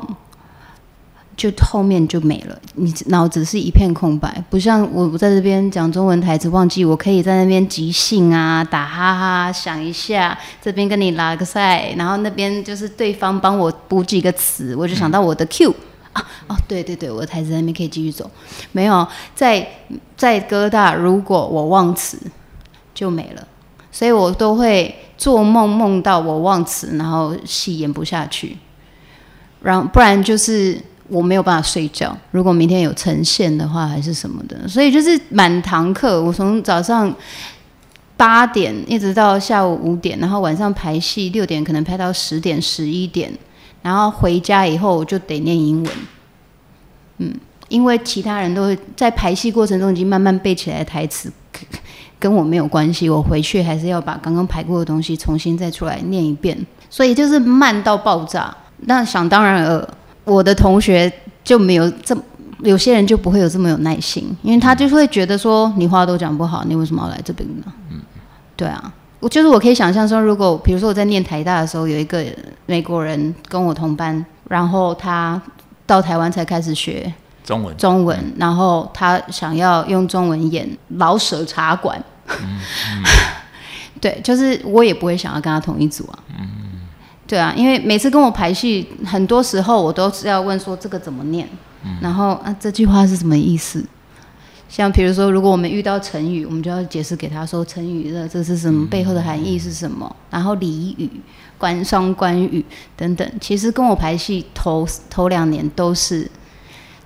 [1.37, 15.75] 就后面就没了，你脑子是一片空白，不像我我在这边讲中文台词忘记，我可以在那边即兴啊，打哈哈，想一下，这边跟你拉个赛，然后那边就是对方帮我补几个词，我就想到我的 Q、
[16.13, 18.31] 啊，哦，对对对，我的台词在那边可以继续走，
[18.71, 19.67] 没有在
[20.15, 22.17] 在哥大，如果我忘词
[22.93, 23.45] 就没了，
[23.91, 28.57] 所以我都会做梦梦到我忘词，然后戏演不下去，
[29.61, 32.15] 然后不然就是我没有办法睡觉。
[32.31, 37.13] 如果明天有呈现的话，还是什么的，所以就是满堂课，我从早上。
[38.17, 43.29] 八点一直到下午五点，然后晚上排戏六点，可能排到十点十一点，
[43.81, 45.91] 然后回家以后我就得念英文。
[47.17, 47.33] 嗯，
[47.67, 51.29] 因为其他人都在排戏过程中已经慢慢背起来台词，
[52.17, 53.09] 跟我没有关系。
[53.09, 56.57] 我回去还是要把刚刚排过的东西重新再出来念一遍，
[56.89, 58.55] 所以就是慢到爆炸。
[58.85, 59.89] 那想当然尔，
[60.25, 61.11] 我的同学
[61.43, 62.21] 就没有这么。
[62.61, 67.65] 有些人就不会有这么有耐心，因为他就会觉得说你话都讲不好，你为什么要来这边呢？
[67.91, 67.99] 嗯，
[68.55, 72.25] 对啊，我就是我可以想象说，如果比如说我在念台大的时候，有一个
[72.65, 75.39] 美国人跟我同班，然后他
[75.85, 82.01] 到台湾才开始学中文，中文，然后他想要用中文演老舍茶馆，
[83.99, 86.19] 对，就是我也不会想要跟他同一组啊。
[87.27, 91.47] 对啊，因为每次跟我排戏，很多时候我都是要问说这个怎么念，
[92.01, 93.83] 然后啊这句话是什么意思？
[94.67, 101.09] 像比如说，如果我们遇到成语，我们就要解释给他说成语的这是什么，背后的含义是什么，然后俚语、
[101.57, 102.65] 官双关语
[102.97, 103.31] 等等。
[103.39, 106.29] 其实跟我排戏头头两年都是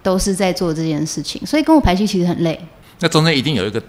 [0.01, 2.59] 都是在做这件事情，所以跟我排戏其实很累。
[3.01, 3.81] 那中间一定有一个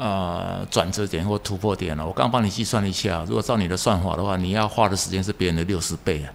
[0.00, 2.06] 呃转折点或突破点了。
[2.06, 6.32] 我刚帮你计算了一下，如果照你的算法的话，你要花的时间是别人的六十倍啊。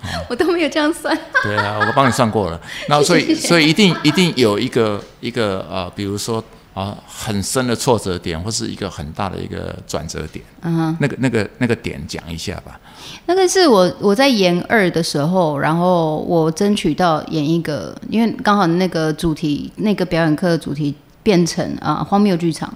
[0.30, 1.14] 我都没有这样算。
[1.44, 2.58] 对啊，我帮你算过了。
[2.88, 10.42] 那所以所以一定一定有一个一个呃，比如说啊很深的挫折点，或是一个很大的一个转折点。
[10.62, 10.96] 嗯哼。
[10.98, 12.80] 那个那个那个点讲一下吧。
[13.26, 22.72] 那个是我我在研二的时候，然后我争取到演一个，因为刚好那个主题那个表演课的主题变成啊、荒谬剧场，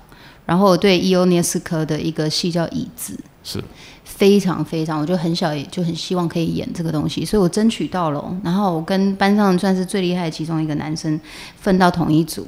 [0.46, 3.62] 然后我对伊欧涅斯科的一个戏叫《椅子》，是
[4.04, 8.36] 非常非常，我就很小也就很希望可以演这个东西，所以我争取到了哦。
[8.44, 11.18] 然后我跟班上算是最厉害的其中一个男生
[11.56, 12.46] 分到同一组，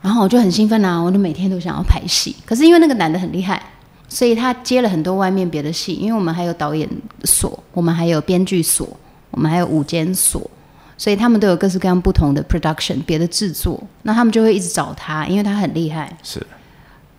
[0.00, 2.34] 然后我就很兴奋啊，我就每天都想要排戏。
[2.46, 3.62] 可是因为那个男的很厉害，
[4.08, 6.88] 所以他接了很多外面别的戏，因为我们还有导演
[7.24, 8.88] 所，我们还有编剧所，
[9.32, 10.50] 我们还有舞间所。
[10.98, 16.14] 所以他们都有各式各样不同的 production，别的制作，那他们就会一直找他，因为他很厉害。
[16.22, 16.46] 是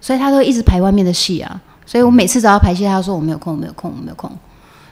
[0.02, 1.60] 所以他都会一直排外面的戏啊。
[1.86, 4.30] 所以我每次找他排戏，他说我没有空，我没有空，我没有空。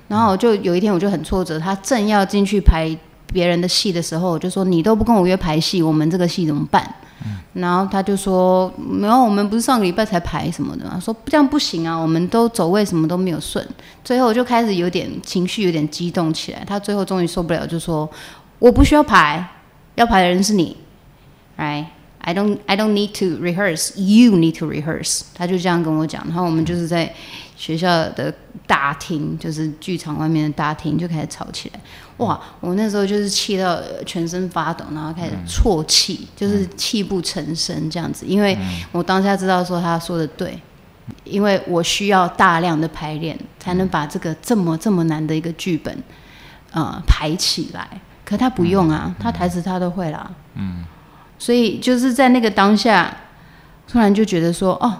[0.07, 2.97] 然后就有一天我就很挫折，他正要进去排
[3.31, 6.89] 别人的戏的时候，我就说你都不跟我约排戏，我们这个戏怎么办？
[7.53, 10.99] 然后他就说没有，我们不是上个礼拜才排什么的吗？
[10.99, 13.67] 说这样不行啊，我们都走位什么都没有顺。
[14.03, 16.63] 最后我就开始有点情绪有点激动起来。
[16.65, 18.07] 他最后终于受不了，就说
[18.59, 19.47] 我不需要排，
[19.95, 20.75] 要排的人是你
[21.57, 23.95] ，right？I don't I don't need to rehearse.
[23.95, 25.21] You need to rehearse.
[25.33, 27.13] 他就这样跟我讲，然后我们就是在
[27.55, 28.33] 学校的
[28.65, 31.79] 大厅，就是剧场外面的大厅，就开始吵起来。
[32.17, 32.39] 哇！
[32.59, 38.25] 我那时候就是气到呃全身发抖，然后开始啜泣，就是泣不成声这样子。
[38.25, 38.57] 因为
[38.91, 40.59] 我当下知道说他说的对，
[41.23, 45.95] 因为我需要大量的排练，才能把这个这么这么难的一个剧本，
[46.71, 47.87] 呃，排起来。
[48.27, 50.29] 可他不用啊，他台词他都会啦。
[50.55, 50.83] 嗯。
[51.39, 53.15] 所以就是在那个当下，
[53.87, 54.91] 突然就觉得说，哦，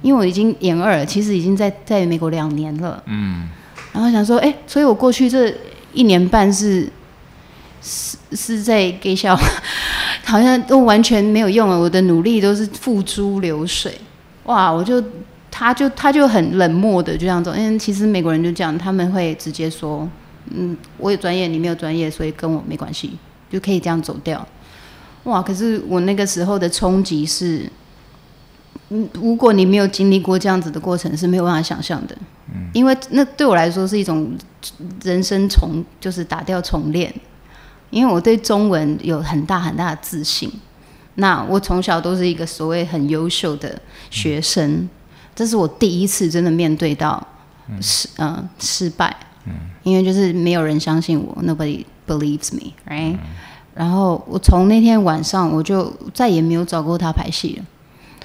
[0.00, 3.48] 因为我已经研二了，其实已经在在美国两年了，嗯，
[3.92, 5.52] 然后想说，哎、所以我过去这
[5.92, 6.88] 一年半是
[7.82, 9.36] 是是在给小，
[10.24, 13.92] 好像都完全没有用了，我的努力都是付诸流水，
[14.44, 15.02] 哇，我就
[15.50, 20.08] 他就他就很冷漠的就这样走，因为其实美国人就这样，他们会直接说，
[20.54, 23.18] 嗯，我有专业，你没有专业，所以跟我没关系，
[23.50, 24.46] 就可以这样走掉。
[25.24, 25.40] 哇！
[25.40, 27.70] 可是我那个时候的冲击是，
[28.88, 32.16] 嗯，如果你没有经历过这样子的过程，是没有办法想象的。
[32.52, 34.36] 嗯，因为那对我来说是一种
[35.04, 37.12] 人生重，就是打掉重练。
[37.90, 40.50] 因为我对中文有很大很大的自信，
[41.16, 43.78] 那我从小都是一个所谓很优秀的
[44.10, 44.88] 学生，
[45.34, 47.22] 这是我第一次真的面对到
[47.82, 49.14] 失嗯、呃失败，
[49.46, 49.52] 嗯，
[49.82, 53.16] 因为就是没有人相信我，nobody believes me，right？、
[53.74, 57.64] 然后我从那天晚上我就再也没有找过他排戏了，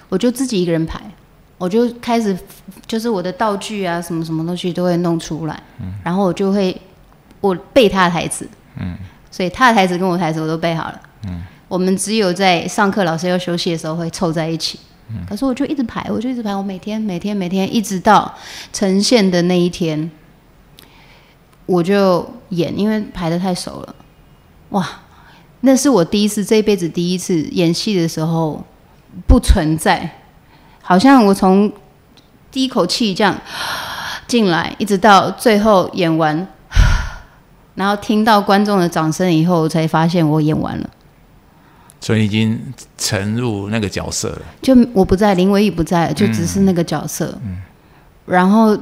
[0.10, 1.02] 我就自己一个人排，
[1.58, 2.38] 我就开始
[2.86, 5.62] 就是我的道具啊什么什么东西都会弄出来，
[6.04, 6.76] 然后我就会
[7.42, 8.48] 我背他的台词，
[8.80, 8.96] 嗯，
[9.32, 14.80] 所以他的台词跟我的台词我都背好了，嗯，我们只有在上课老师要休息的时候会凑在一起，
[15.28, 18.34] 可是我就一直排，我就一直排，我每天每天每天一直到
[18.74, 20.12] 呈现的那一天，
[21.68, 23.96] 我就演，因为排的太熟了，
[24.70, 24.90] 哇！
[25.62, 28.64] 那是我第一次，这一辈子第一次演戏的时候
[29.28, 30.22] 不存在，
[30.82, 31.72] 好像我从
[32.50, 33.40] 第一口气这样
[34.28, 36.48] 进来，一直到最后演完，
[37.76, 40.90] 然后听到观众的掌声以后，才发现我演完了。
[42.00, 42.60] 所以已经
[42.98, 44.42] 沉入那个角色了。
[44.62, 47.38] 就我不在，林维义不在，就只是那个角色。
[47.44, 47.62] 嗯
[48.28, 48.78] 然后，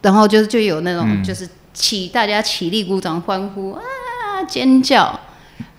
[0.00, 3.82] 然后就就有那种就是起大家起立鼓掌欢呼啊
[4.48, 5.18] 尖叫，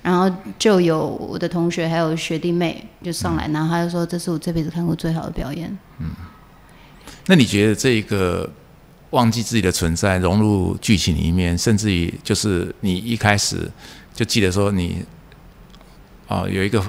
[0.02, 5.78] 然后就有我的同学还有学弟妹就上来，然后他就说这是我这辈子看过最好的表演。
[6.00, 6.08] 嗯
[7.28, 8.50] 那你觉得这个
[9.12, 13.70] 忘记自己的存在，融入剧情里面，甚至于就是你一开始
[14.14, 15.06] 就记得说你
[16.28, 16.82] 啊、有一个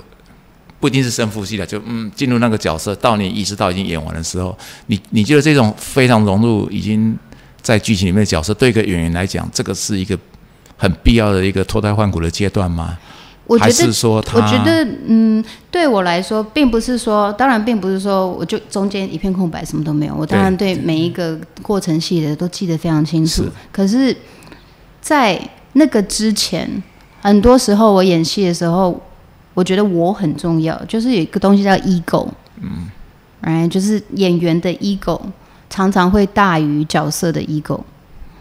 [0.80, 7.16] 不一定是深呼吸的，就嗯进入那个角色，到你意识到已经演完的时候，你你觉得这种非常融入已经
[7.62, 10.18] 在剧情里面的角色，对一个演员来讲，这个是一个
[10.76, 12.98] 很必要的一个脱胎换骨的阶段吗？
[13.46, 14.38] 我觉还是得，说他？
[14.38, 20.14] 我觉得，嗯，对我来说，并不是说，当然，并不是说我就中间一片空白，什么都没有。
[20.14, 23.52] 我当然对每一个过程戏的都记得非常清楚是。
[23.72, 24.16] 可是，
[25.00, 25.38] 在
[25.72, 26.82] 那个之前，
[27.20, 28.98] 很多时候我演戏的时候，
[29.54, 32.28] 我觉得我很重要，就是有一个东西叫 ego，
[32.60, 32.88] 嗯，
[33.40, 35.20] 哎，就是演员的 ego
[35.72, 37.80] 常常会大于角色的 ego，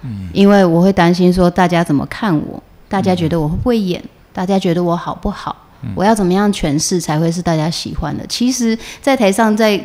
[0.01, 5.55] 嗯，因为我会担心说大家怎么看我，大家觉得我会不会演，大家觉得我好不好，
[5.95, 8.27] 我要怎么样诠释才会是大家喜欢的。
[8.27, 9.77] 其实，在台上在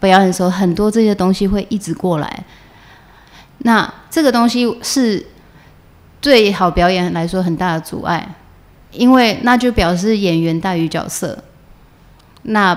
[0.00, 2.44] 表演的时候，很多这些东西会一直过来。
[3.58, 5.24] 那这个东西是
[6.20, 8.34] 对好表演来说很大的阻碍，
[8.90, 11.38] 因为那就表示演员大于角色。
[12.42, 12.76] 那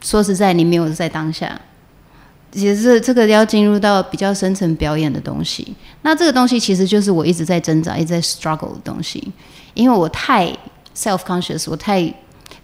[0.00, 1.60] 说实在，你没有在当下，
[2.54, 5.74] 其实这个要进入到比较深层表演的东西。
[6.02, 9.32] 那这个东西其实就是我一直在挣扎、一直在 struggle 的东西，
[9.74, 10.46] 因为我太
[10.96, 12.14] self conscious，我太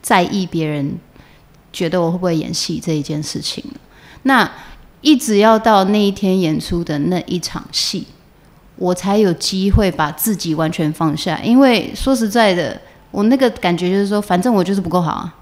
[0.01, 0.97] 在意别人
[1.73, 3.65] 觉得我会不会演戏这一件事情。
[4.23, 4.49] 那
[5.01, 8.07] 一直要到那一天演出的那一场戏，
[8.77, 11.41] 我才有机会把自己完全放下。
[11.43, 15.35] 因为说实在的，我那个感觉就是说，反正我就是不够好啊，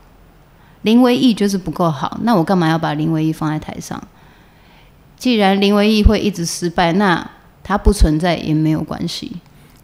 [0.83, 4.01] 林维义就是不够好，那我干嘛要把林维义放在台上？
[5.19, 7.29] 既然林维义会一直失败，那
[7.63, 9.33] 他不存在也没有关系。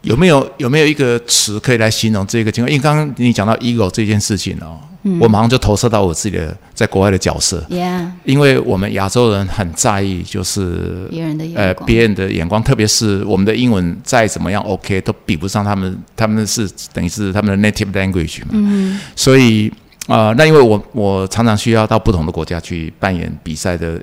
[0.01, 2.71] 有没有有没有一个词可以来形容这个情况？
[2.71, 4.79] 因为刚刚你讲到 ego 这件事情哦，
[5.19, 18.99] 我马上就投射到我自己的在国外的角色，Yeah，因为我们亚洲人很在意就是别人的眼呃光，别人的眼光，特别是我们的英文再怎么样 OK 都比不上他们，他们是等于是他们的 native language 嘛，嗯。
[19.15, 19.69] 所以
[20.05, 23.99] 啊、呃那因为我我常常需要到不同的国家去扮演比赛的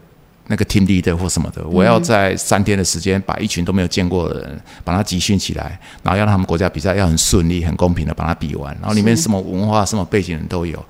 [0.49, 10.85] 那个 team leader 或什么的，我要在三天的时间把一群都没有见过的人把他集训起来，然后要让他们国家比赛要很顺利、很公平的把它比完，然后里面什么文化、什么背景人都有，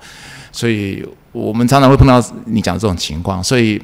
[0.51, 3.81] 所以我们常常会碰到你讲的这种情况，所以。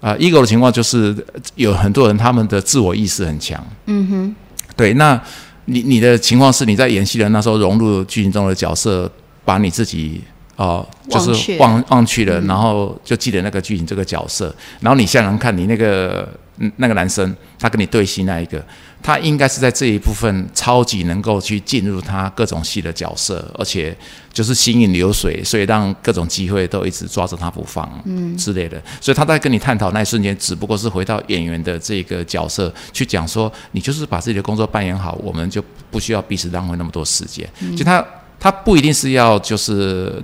[0.00, 1.16] 啊、e g o 的情况就是
[1.54, 4.34] 有很多人他们的自我意识很强，嗯哼，
[4.76, 5.18] 对，那
[5.64, 9.10] 你你的情况是你在演戏的那时候融入剧情中的角色，
[9.46, 10.20] 把你自己
[10.56, 18.64] 哦、就是忘却忘忘去了，然后就记得那个剧情这个角色，然后你想想看，你那个嗯那个男生他跟你对戏那一个，
[19.02, 23.96] 他应该是在这一部分超级能够去进入他各种戏的角色，而且
[24.32, 28.36] 就是行云流水，所以让各种机会都一直抓着他不放，嗯。
[28.36, 28.80] 之类的。
[29.00, 37.48] 所以他在跟你探讨那一瞬间，只不过是回到演员的这个角色去讲说，你就是把自己的工作扮演好，我们就不需要彼此浪费那么多时间。
[37.76, 38.04] 就他
[38.44, 40.22] 他不一定是要就是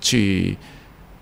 [0.00, 0.56] 去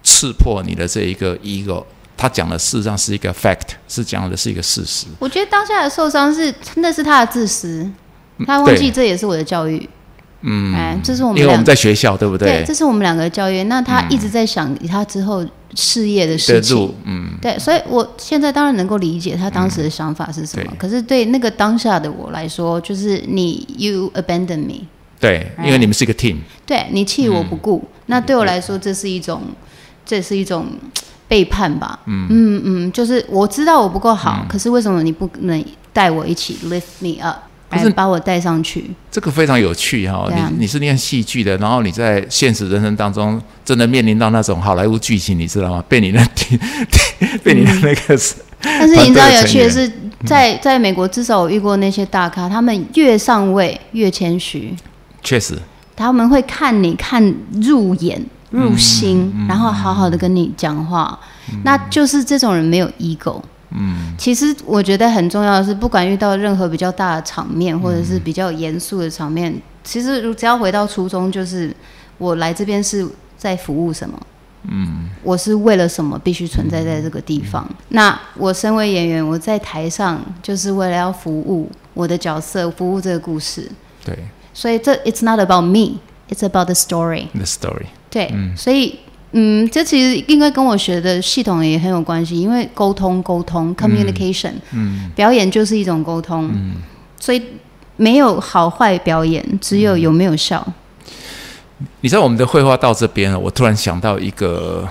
[0.05, 1.83] 刺破你的这一个 ego。
[2.17, 5.07] 他讲的事实上是一个 fact，是讲的是一个事实。
[5.19, 7.91] 我觉得当下的受伤是那是他的自私，
[8.47, 9.89] 他忘记这也是我的教育。
[10.43, 12.65] 嗯，哎，这是我们因为我们在学校，对不对，对？
[12.65, 13.65] 这是我们两个的教育。
[13.65, 16.95] 那他一直在想他之后事业的的事情。
[17.07, 20.65] 嗯，对，所以我现在当然能够理解他当时的想法是什么。
[20.65, 24.87] 对可是对那个当下的我来说，就是你 you abandon me，
[25.21, 29.43] 对，因为你们是一个 team，对你弃我不顾，那对我来说这是一种，
[30.07, 30.67] 这是一种
[31.29, 32.01] 背叛吧。
[32.07, 32.27] 嗯。
[32.31, 38.91] 嗯嗯，就是我知道我不够好，可是为什么你不能带我一起 lift me up，可是来把我带上去？
[39.11, 45.85] 这个非常有趣哈、你你是念戏剧的，然后你在现实人生当中真的面临到那种好莱坞剧情，你知道吗？
[45.87, 46.19] 被你的
[47.45, 49.91] 被你的那个是、但是你知道有趣的是，
[50.27, 54.75] 在在美国，至少我遇过那些大咖，他们越上位越谦虚，
[55.23, 55.59] 确实
[55.97, 57.23] 他们会看你看
[57.63, 61.19] 入眼入心，然后好好的跟你讲话，
[61.63, 63.41] 那就是这种人没有 ego。
[63.73, 69.55] 嗯，其实我觉得很重要的是，不管遇到任何比较大的场面，或者是比较严肃的场面，
[69.85, 71.73] 其实如只要回到初衷，就是
[72.19, 74.19] 我来这边是在服务什么。
[74.65, 77.65] 嗯，我是为了什么必须存在在这个地方？
[77.91, 83.71] 那我身为演员，我在台上就是为了要服务我的角色，服务这个故事。
[84.05, 84.19] 对
[84.53, 87.27] 所以这 it's not about me, it's about the story。
[87.35, 88.99] ，the story，对，所以
[89.33, 96.77] 嗯，这其实应该跟我学的系统也很有关系，因为沟通沟通 communication，嗯，表演就是一种沟通，嗯，
[97.19, 97.41] 所以
[97.97, 100.67] 没有好坏表演，只有有没有效。
[102.01, 104.87] 你知道我们的绘画到这边了，我突然想到一个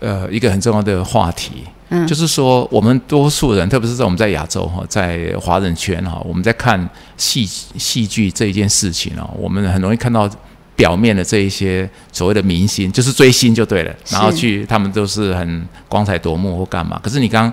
[0.00, 2.06] 呃一个很重要的话题，嗯。
[2.06, 10.28] 就是说我们多数人，特别是在我们在亚洲哈，在华人圈哈，我们在看戏戏剧这一件事情哦，我们很容易看到
[10.74, 17.52] 表面的这一些所谓的明星，就是追星就对了，然后去他们都是很光彩夺目或干嘛，可是你刚刚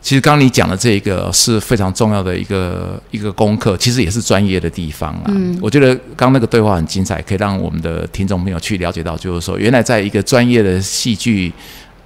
[0.00, 5.22] 其实刚刚你讲的这个是非常重要的一个一个功课，其实也是专业的地方啊。
[5.28, 11.50] 嗯，我觉得刚那个对话很精彩，可以让我们的听众朋友去了解到，就是说，原来在一个专业的戏剧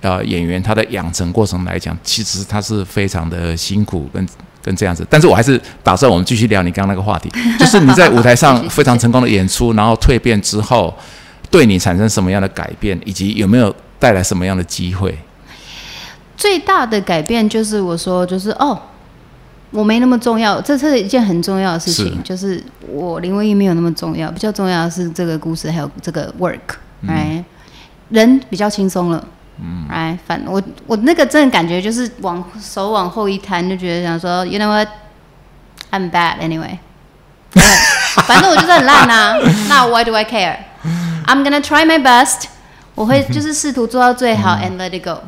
[0.01, 4.26] 呃演员他的养成过程来讲，其实他是非常的辛苦跟
[4.62, 5.07] 跟这样子。
[5.09, 10.94] 但是我还是打算我们继续聊你刚刚那个话题， 就是你在舞台上非常成功的演出，然后蜕变之后，
[11.51, 15.16] 对你产生什么样的改变，以及有没有带来什么样的机会？
[16.36, 18.80] 最大的改变就是我说，就是哦，
[19.72, 22.22] 我没那么重要，这是一件很重要的事情。
[22.22, 26.76] 就是我林徽因没有那么重要，比较重要的是这个故事还有这个 work，
[27.09, 27.44] 哎，
[28.11, 29.26] 人比较轻松了，
[29.61, 36.78] 嗯，哎，反我我那个真的感觉就是往手往后一摊，就觉得想说，you know what，I'm bad anyway，
[38.26, 39.36] 反正我就是很烂啊，
[39.68, 42.44] 那 why do I care？I'm gonna try my best，
[42.94, 45.22] 我会就是试图做到最好，and let it go。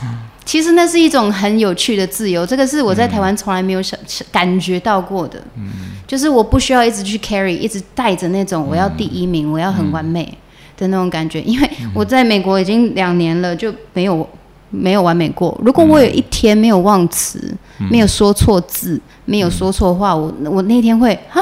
[0.44, 3.96] 其实那是一种很有趣的自由，这个是我在台湾从来没有想
[4.32, 5.40] 感觉到过的。
[5.54, 5.70] 嗯，
[6.08, 10.36] 就是我不需要一直去 carry，一直带着那种我要第一名，我要很完美
[10.80, 11.40] 的那种感觉。
[11.42, 14.28] 因为我在美国已经两年了，就没有
[14.70, 15.56] 没有完美过。
[15.64, 17.54] 如果我有一天没有忘词，
[17.90, 21.40] 没有说错字，没有说错话，我我那天会啊，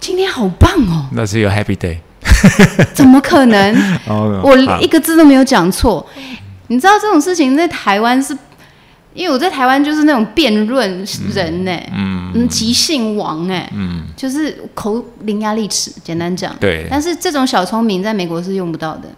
[0.00, 1.06] 今天好棒哦！
[1.12, 1.98] 那是有 happy day？
[2.94, 3.76] 怎么可能？
[4.42, 6.06] 我一个字都没有讲错。
[6.68, 8.36] 你知道这种事情在台湾是，
[9.14, 11.04] 因为我在台湾就是那种辩论
[11.34, 16.86] 人呢，嗯，即兴王哎，嗯，就是口伶牙俐齿，简单讲，对。
[16.90, 19.08] 但是这种小聪明在美国是用不到的，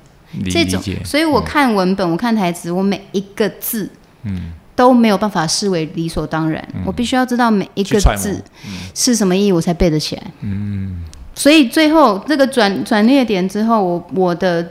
[0.51, 3.91] 这种，所以我看文本，我看台词，我每一个字，
[4.23, 8.43] 嗯，都没有办法视为理所当然，我必须要知道每一个字
[8.95, 11.05] 是什么意义，我才背得起来，嗯。
[11.35, 14.67] 所以最后这个转转捩点之后，我我的。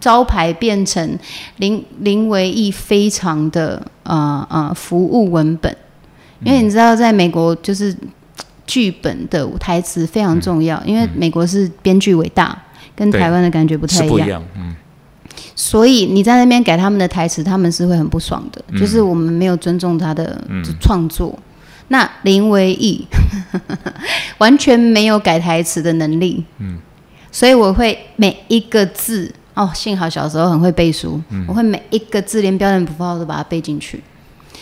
[0.00, 1.18] 招牌变成
[1.58, 5.74] 林林维义非常的呃呃服务文本，
[6.42, 7.96] 因为你知道在美国就是
[8.66, 12.60] 剧本的台词非常重要，因为美国是编剧伟大，
[12.96, 14.42] 跟台湾的感觉不太一样。
[14.56, 14.74] 嗯，
[15.54, 20.42] 所以你在那边改他们的台词，他们是会很不爽的，就是我们没有尊重他的
[20.80, 21.38] 创作。
[21.88, 23.06] 那林维义
[24.38, 26.78] 完全没有改台词的能力，嗯，
[27.30, 29.32] 所以我会每一个字。
[29.56, 34.02] 哦，幸好小时候很会背书，我会每一个字连标点符号都把它背进去。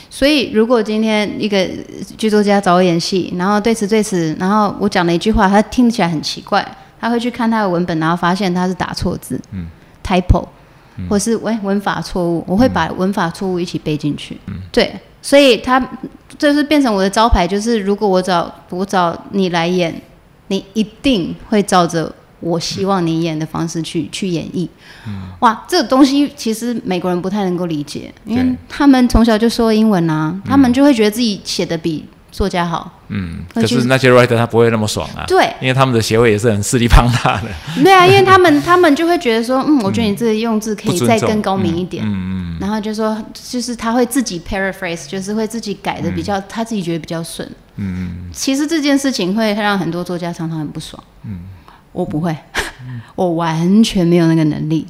[0.08, 1.68] 所以，如果今天一个
[2.16, 6.64] 剧作家找我演戏，然后对此对此，然后我讲了一句话，他听起来很奇怪，
[7.00, 9.66] 他会去看他的文本，然后发现他是打错字嗯
[10.06, 10.46] ，typo，
[11.10, 14.38] 或是文文法错误，我会把文法错误一起背进去。
[14.70, 15.84] 对，所以他
[16.38, 20.00] 就是变成我的招牌，就是如果我找我找你来演，
[20.46, 22.14] 你一定会照着。
[22.44, 24.68] 我希望你演的方式去去演绎，
[25.40, 33.00] 哇，这个东西其实美国人不太能够理解，因为他们从小就说英文啊，他们就会觉得自己写的比作家好。
[33.08, 35.24] 嗯，可是那些 writer 他不会那么爽啊。
[35.26, 37.48] 对，因为他们的协会也是很势力庞大的。
[37.82, 42.04] 对啊，因为他们他们就会觉得说，嗯，我觉得你这个用字可以再更高明一点。
[42.04, 42.58] 嗯嗯。
[42.60, 47.48] 然后就说，就是他会自己 paraphrase，就是会自己改的比较他自己觉得比较顺。
[47.76, 48.30] 嗯嗯。
[48.32, 51.02] 其实这件事情会让很多作家常常很不爽。
[51.24, 51.40] 嗯。
[51.94, 52.36] 我不会，
[53.16, 54.86] 我完全没有那个能力。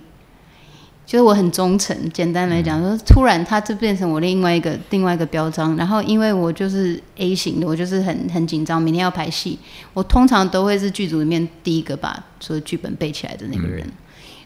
[1.06, 5.76] 就是我很忠诚，简单来讲，说突然他就变成我另外一个另外一个标章。
[5.76, 9.58] 然后因为我就是 A 型的，我就是很很紧张，明天要排戏，
[9.92, 13.86] 我通常都会是剧组里面第一个把所有剧本背起来的那个人。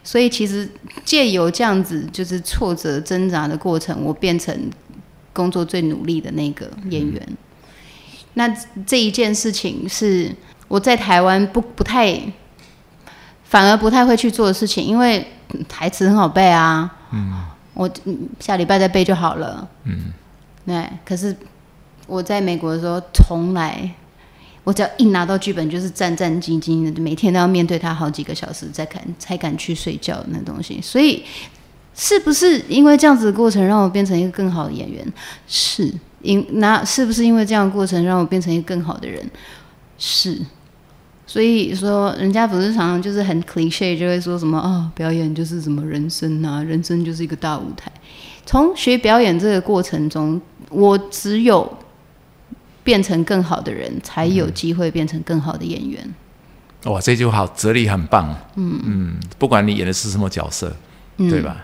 [0.03, 0.69] 所以其实
[1.05, 4.53] 借由这样子就是挫折挣扎的过程，我变成
[5.31, 7.25] 工作最努力的那个演员。
[8.33, 8.53] 那
[8.85, 10.29] 这一件事情是
[10.67, 12.21] 我在台湾不不太。
[13.49, 15.25] 反而不太会去做的事情，因为
[15.67, 16.89] 台词很好背啊。
[17.11, 17.33] 嗯，
[17.73, 17.89] 我
[18.39, 19.67] 下礼拜再背就好了。
[19.85, 20.13] 嗯，
[20.67, 20.87] 对。
[21.03, 21.35] 可是
[22.05, 23.89] 我在美国的时候，从来
[24.63, 30.79] 我只要一拿到剧本，就是战战兢兢的，每天都要面对它好几个小时，再敢才敢去睡觉那东西。
[30.79, 31.25] 所以，
[31.95, 35.03] 是不是因为这样子的过程让我变成一个更好的演员？
[35.47, 35.91] 是
[36.21, 39.27] 因那是不是因为这样的过程让我变成一个更好的人？
[39.97, 40.39] 是。
[41.29, 47.91] 所以说，人家不是常常就是很 cliche，就会说什么啊，表演就是什么人生啊，人生就是一个大舞台。
[48.47, 51.71] 从学表演这个过程中，我只有
[52.83, 56.15] 变成更好的人，才有机会变成更好的演员。
[56.85, 58.35] 哇，这句话哲理很棒。
[58.55, 60.75] 嗯嗯，不管你演的是什么角色，
[61.15, 61.57] 对吧？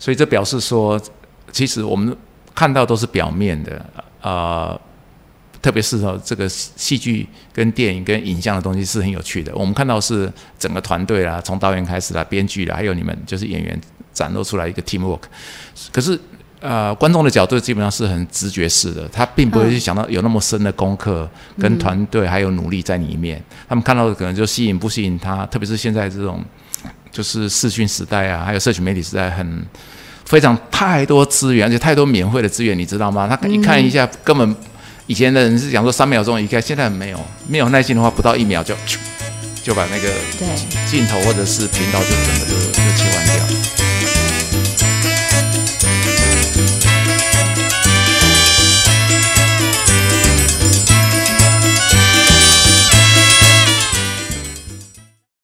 [0.00, 1.00] 所以这表示说，
[1.52, 2.12] 其实我们
[2.56, 3.86] 看到都是表面的
[4.20, 4.76] 啊。
[5.66, 9.52] 特别是说这个戏剧跟电影跟影像的东西是很有趣的。
[9.52, 13.76] 我们看到是整个团队啦，从导演开始啦，编剧啦，还有你们就是演员
[14.12, 15.22] 展露出来一个 teamwork。
[15.90, 16.16] 可是
[16.60, 23.42] 呃，观众的角度基本上是很直觉式的，他并不会去想到有那么深的功课跟团队还有努力在里面。
[23.68, 26.40] 他们看到的可能就吸引不吸引他，特别是现在这种
[27.10, 29.66] 就是视讯时代啊，还有社群媒体时代，很
[30.26, 33.26] 非常太多资源，而且太多免费的资源，你知道吗？
[33.26, 34.56] 他一看一下，根本
[35.06, 38.74] 以前的人是讲说三秒钟一开，现在没有没有耐心的话，不到一秒就
[39.62, 40.08] 就把那个
[40.90, 43.65] 镜头或者是频道就整个就就